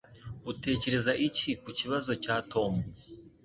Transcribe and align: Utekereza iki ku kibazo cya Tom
Utekereza 0.51 1.11
iki 1.27 1.49
ku 1.61 1.69
kibazo 1.79 2.11
cya 2.23 2.35
Tom 2.51 2.73